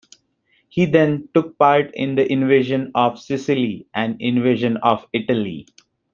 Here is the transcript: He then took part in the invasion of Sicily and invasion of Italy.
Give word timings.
He 0.67 0.85
then 0.87 1.29
took 1.35 1.59
part 1.59 1.91
in 1.93 2.15
the 2.15 2.25
invasion 2.33 2.91
of 2.95 3.19
Sicily 3.19 3.85
and 3.93 4.19
invasion 4.19 4.77
of 4.77 5.05
Italy. 5.13 5.67